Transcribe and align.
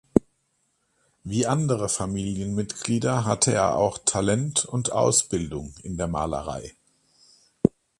Wie 1.23 1.45
andere 1.45 1.87
Familienmitglieder 1.87 3.23
hatte 3.23 3.53
er 3.53 3.75
auch 3.75 3.99
Talent 3.99 4.65
und 4.65 4.91
Ausbildung 4.91 5.75
in 5.83 5.95
der 5.95 6.07
Malerei. 6.07 6.73